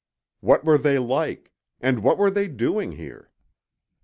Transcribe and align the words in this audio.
What 0.39 0.65
were 0.65 0.79
they 0.79 0.97
like? 0.97 1.51
And 1.79 2.01
what 2.01 2.17
were 2.17 2.31
they 2.31 2.47
doing 2.47 2.93
here? 2.93 3.29